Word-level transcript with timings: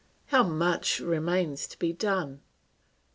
How 0.29 0.41
much 0.41 0.99
remains 0.99 1.67
to 1.67 1.77
be 1.77 1.93
done! 1.93 2.41